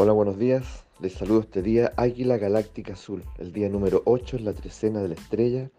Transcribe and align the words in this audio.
Hola, 0.00 0.12
buenos 0.12 0.38
días. 0.38 0.84
Les 1.00 1.12
saludo 1.12 1.40
este 1.40 1.60
día 1.60 1.92
Águila 1.96 2.38
Galáctica 2.38 2.92
Azul, 2.92 3.24
el 3.38 3.52
día 3.52 3.68
número 3.68 4.02
8 4.04 4.36
en 4.36 4.44
la 4.44 4.52
trecena 4.52 5.00
de 5.00 5.08
la 5.08 5.14
estrella, 5.14 5.72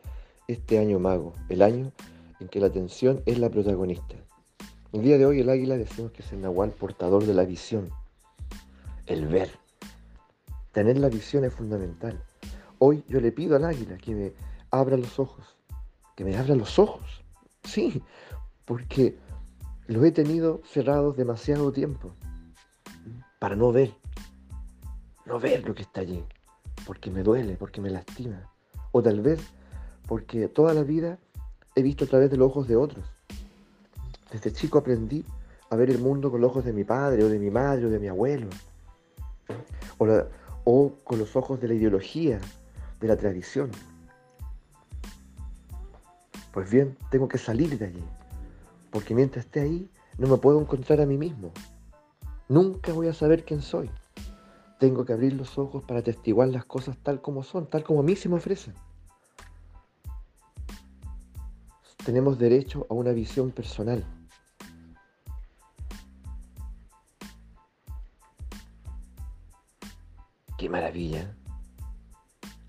este 0.50 0.78
año 0.78 1.00
mago, 1.00 1.32
el 1.48 1.62
año 1.62 1.94
en 2.42 2.50
que 2.50 2.60
la 2.60 2.68
atención 2.68 3.24
es 3.26 3.40
la 3.40 3.50
protagonista. 3.50 4.16
El 4.92 5.04
día 5.04 5.18
de 5.18 5.26
hoy 5.26 5.40
el 5.40 5.50
águila 5.50 5.78
decimos 5.78 6.12
que 6.12 6.22
es 6.22 6.34
el 6.34 6.42
nahual 6.42 6.72
portador 6.72 7.26
de 7.26 7.34
la 7.34 7.46
visión, 7.46 7.92
el 9.06 9.26
ver. 9.26 9.52
Tener 10.74 10.98
la 10.98 11.08
visión 11.08 11.46
es 11.46 11.54
fundamental. 11.54 12.22
Hoy 12.78 13.06
yo 13.08 13.22
le 13.22 13.32
pido 13.32 13.56
al 13.56 13.64
águila 13.64 13.98
que 14.00 14.14
me 14.14 14.34
abra 14.70 14.98
los 14.98 15.18
ojos, 15.18 15.56
que 16.18 16.26
me 16.26 16.36
abra 16.36 16.56
los 16.56 16.78
ojos. 16.78 17.24
Sí, 17.64 18.04
porque 18.66 19.16
los 19.88 20.04
he 20.04 20.12
tenido 20.12 20.60
cerrados 20.66 21.16
demasiado 21.16 21.72
tiempo 21.72 22.14
para 23.40 23.56
no 23.56 23.72
ver 23.72 23.94
no 25.30 25.40
ver 25.40 25.64
lo 25.64 25.76
que 25.76 25.84
está 25.84 26.02
allí, 26.02 26.26
porque 26.88 27.12
me 27.12 27.22
duele, 27.22 27.56
porque 27.56 27.82
me 27.82 27.92
lastima, 27.92 28.50
o 28.92 29.02
tal 29.04 29.22
vez 29.22 29.40
porque 30.08 30.48
toda 30.48 30.74
la 30.74 30.82
vida 30.82 31.20
he 31.76 31.84
visto 31.84 32.06
a 32.06 32.08
través 32.08 32.32
de 32.32 32.38
los 32.38 32.48
ojos 32.50 32.68
de 32.68 32.76
otros. 32.76 33.06
Desde 34.32 34.52
chico 34.52 34.80
aprendí 34.80 35.24
a 35.70 35.76
ver 35.76 35.92
el 35.92 36.00
mundo 36.00 36.32
con 36.32 36.42
los 36.42 36.50
ojos 36.50 36.66
de 36.66 36.74
mi 36.74 36.84
padre, 36.84 37.24
o 37.24 37.30
de 37.30 37.38
mi 37.38 37.52
madre, 37.52 37.86
o 37.86 37.90
de 37.90 38.00
mi 38.00 38.08
abuelo, 38.08 38.48
o, 40.00 40.08
o 40.64 40.94
con 41.04 41.20
los 41.20 41.36
ojos 41.36 41.62
de 41.62 41.68
la 41.68 41.76
ideología, 41.76 42.40
de 43.00 43.08
la 43.08 43.16
tradición. 43.16 43.70
Pues 46.52 46.72
bien, 46.72 46.98
tengo 47.12 47.28
que 47.28 47.38
salir 47.38 47.78
de 47.78 47.86
allí, 47.86 48.04
porque 48.90 49.14
mientras 49.14 49.46
esté 49.46 49.60
ahí 49.60 49.88
no 50.18 50.28
me 50.28 50.38
puedo 50.38 50.60
encontrar 50.60 51.00
a 51.02 51.06
mí 51.06 51.18
mismo. 51.18 51.52
Nunca 52.48 52.94
voy 52.94 53.08
a 53.10 53.14
saber 53.14 53.46
quién 53.46 53.62
soy. 53.62 53.92
Tengo 54.80 55.04
que 55.04 55.12
abrir 55.12 55.34
los 55.34 55.58
ojos 55.58 55.84
para 55.84 56.00
atestiguar 56.00 56.48
las 56.48 56.64
cosas 56.64 56.98
tal 57.04 57.22
como 57.22 57.44
son, 57.44 57.68
tal 57.68 57.84
como 57.84 58.00
a 58.00 58.04
mí 58.04 58.16
se 58.16 58.30
me 58.30 58.36
ofrecen. 58.36 58.74
Tenemos 62.06 62.40
derecho 62.40 62.88
a 62.90 62.94
una 62.94 63.12
visión 63.12 63.52
personal. 63.52 64.06
¡Qué 70.58 70.70
maravilla! 70.70 71.36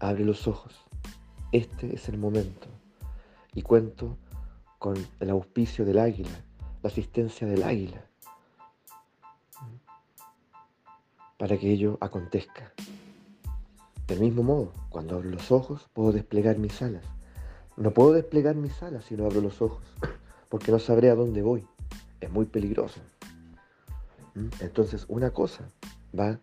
Abre 0.01 0.25
los 0.25 0.49
ojos. 0.49 0.75
Este 1.53 1.95
es 1.95 2.09
el 2.09 2.19
momento. 2.19 2.67
Y 3.55 3.63
cuento 3.63 4.19
con 4.81 4.97
el 5.21 5.31
auspicio 5.31 5.85
del 5.85 6.01
águila, 6.01 6.45
la 6.83 6.89
asistencia 6.89 7.47
del 7.47 7.63
águila 7.63 8.10
para 11.41 11.57
que 11.57 11.73
ello 11.73 11.97
acontezca. 12.03 12.71
Del 14.07 14.21
mismo 14.21 14.43
modo, 14.43 14.75
cuando 14.91 15.17
abro 15.17 15.31
los 15.31 15.51
ojos, 15.51 15.89
puedo 15.95 16.13
desplegar 16.13 16.59
mis 16.59 16.83
alas. 16.83 17.03
No 17.79 17.93
puedo 17.93 18.13
desplegar 18.13 18.57
mis 18.57 18.83
alas 18.83 19.07
si 19.07 19.17
no 19.17 19.25
abro 19.25 19.41
los 19.41 19.63
ojos, 19.63 19.83
porque 20.51 20.71
no 20.71 20.79
sabré 20.79 21.09
a 21.09 21.15
dónde 21.15 21.41
voy. 21.41 21.67
Es 22.21 22.31
muy 22.31 22.45
peligroso. 22.45 23.01
¿Mm? 24.35 24.49
Entonces, 24.61 25.07
una 25.09 25.31
cosa 25.31 25.67
va 26.17 26.39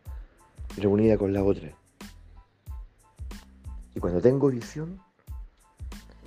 reunida 0.77 1.15
con 1.15 1.31
la 1.31 1.43
otra. 1.43 1.77
Y 3.93 3.99
cuando 3.99 4.19
tengo 4.19 4.49
visión, 4.49 4.99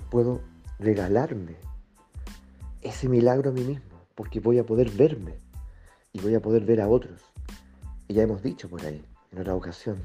puedo 0.09 0.39
regalarme 0.79 1.57
ese 2.81 3.09
milagro 3.09 3.49
a 3.49 3.53
mí 3.53 3.65
mismo, 3.65 3.97
porque 4.15 4.39
voy 4.39 4.59
a 4.59 4.65
poder 4.65 4.89
verme 4.91 5.39
y 6.13 6.21
voy 6.21 6.35
a 6.35 6.41
poder 6.41 6.63
ver 6.63 6.79
a 6.79 6.87
otros. 6.87 7.30
Y 8.11 8.13
ya 8.13 8.23
hemos 8.23 8.43
dicho 8.43 8.67
por 8.67 8.85
ahí, 8.85 9.01
en 9.31 9.39
otra 9.39 9.55
ocasión, 9.55 9.97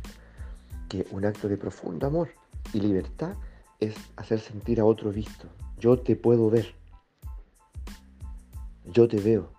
que 0.88 1.08
un 1.10 1.24
acto 1.24 1.48
de 1.48 1.56
profundo 1.56 2.06
amor 2.06 2.28
y 2.72 2.78
libertad 2.78 3.34
es 3.80 3.96
hacer 4.14 4.38
sentir 4.38 4.78
a 4.78 4.84
otro 4.84 5.10
visto. 5.10 5.48
Yo 5.80 5.98
te 5.98 6.14
puedo 6.14 6.48
ver. 6.48 6.72
Yo 8.84 9.08
te 9.08 9.16
veo. 9.16 9.50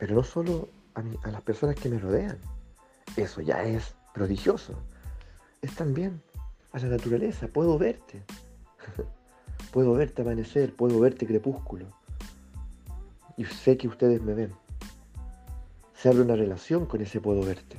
Pero 0.00 0.16
no 0.16 0.24
solo 0.24 0.68
a, 0.96 1.04
a 1.22 1.30
las 1.30 1.42
personas 1.42 1.76
que 1.76 1.88
me 1.88 2.00
rodean. 2.00 2.38
Eso 3.16 3.40
ya 3.40 3.62
es 3.62 3.94
prodigioso. 4.12 4.74
Es 5.62 5.76
también 5.76 6.20
a 6.72 6.80
la 6.80 6.88
naturaleza. 6.88 7.46
Puedo 7.46 7.78
verte. 7.78 8.20
puedo 9.72 9.94
verte 9.94 10.22
amanecer, 10.22 10.74
puedo 10.74 10.98
verte 10.98 11.24
crepúsculo. 11.24 11.86
Y 13.36 13.44
sé 13.44 13.76
que 13.76 13.86
ustedes 13.86 14.20
me 14.20 14.34
ven 14.34 14.52
se 16.04 16.10
abre 16.10 16.20
una 16.20 16.36
relación 16.36 16.84
con 16.84 17.00
ese 17.00 17.18
puedo 17.18 17.42
verte. 17.42 17.78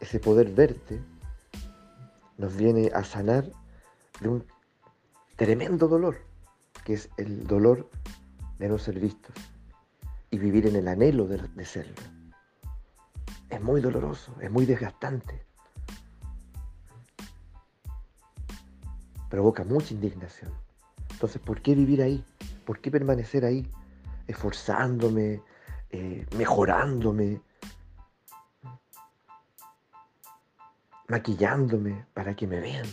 Ese 0.00 0.18
poder 0.18 0.48
verte 0.48 1.02
nos 2.38 2.56
viene 2.56 2.90
a 2.94 3.04
sanar 3.04 3.44
de 4.22 4.28
un 4.30 4.46
tremendo 5.36 5.86
dolor, 5.86 6.16
que 6.82 6.94
es 6.94 7.10
el 7.18 7.46
dolor 7.46 7.90
de 8.58 8.70
no 8.70 8.78
ser 8.78 9.00
vistos 9.00 9.34
y 10.30 10.38
vivir 10.38 10.66
en 10.66 10.76
el 10.76 10.88
anhelo 10.88 11.26
de, 11.26 11.36
de 11.46 11.66
serlo. 11.66 11.92
Es 13.50 13.60
muy 13.60 13.82
doloroso, 13.82 14.34
es 14.40 14.50
muy 14.50 14.64
desgastante. 14.64 15.44
Provoca 19.28 19.62
mucha 19.62 19.92
indignación. 19.92 20.52
Entonces, 21.10 21.42
¿por 21.42 21.60
qué 21.60 21.74
vivir 21.74 22.00
ahí? 22.00 22.24
¿Por 22.64 22.80
qué 22.80 22.90
permanecer 22.90 23.44
ahí? 23.44 23.70
Esforzándome, 24.26 25.42
eh, 25.96 26.26
mejorándome, 26.36 27.40
maquillándome 31.06 32.04
para 32.12 32.34
que 32.34 32.48
me 32.48 32.58
vean. 32.58 32.86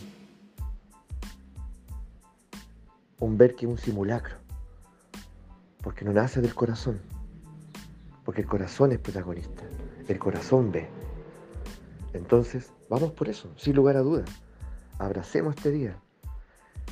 Un 3.18 3.36
ver 3.36 3.56
que 3.56 3.66
es 3.66 3.72
un 3.72 3.78
simulacro, 3.78 4.36
porque 5.82 6.04
no 6.04 6.12
nace 6.12 6.40
del 6.40 6.54
corazón, 6.54 7.00
porque 8.24 8.42
el 8.42 8.46
corazón 8.46 8.92
es 8.92 9.00
protagonista, 9.00 9.64
el 10.06 10.20
corazón 10.20 10.70
ve. 10.70 10.88
Entonces, 12.12 12.72
vamos 12.88 13.10
por 13.10 13.28
eso, 13.28 13.52
sin 13.56 13.74
lugar 13.74 13.96
a 13.96 14.02
dudas. 14.02 14.30
Abracemos 15.00 15.56
este 15.56 15.72
día 15.72 15.96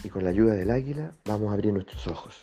y 0.03 0.09
con 0.09 0.25
la 0.25 0.31
ayuda 0.31 0.55
del 0.55 0.73
águila 0.73 1.13
vamos 1.25 1.51
a 1.51 1.53
abrir 1.53 1.73
nuestros 1.73 2.05
ojos. 2.09 2.43